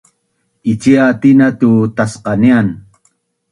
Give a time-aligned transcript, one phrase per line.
[0.81, 2.67] Ciatina tu’tacqanian